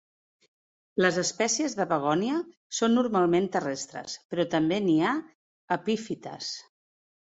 Les 1.03 1.17
espècies 1.23 1.75
de 1.81 1.85
begònia 1.91 2.39
són 2.77 2.97
normalment 3.01 3.49
terrestres 3.57 4.17
però 4.33 4.47
també 4.55 4.81
n'hi 4.87 4.97
ha 5.11 5.15
epífites. 5.77 6.51